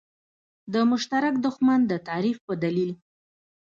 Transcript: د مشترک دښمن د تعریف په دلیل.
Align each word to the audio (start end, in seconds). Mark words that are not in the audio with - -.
د 0.73 0.75
مشترک 0.91 1.33
دښمن 1.45 1.79
د 1.87 1.93
تعریف 2.07 2.37
په 2.47 2.53
دلیل. 2.63 2.91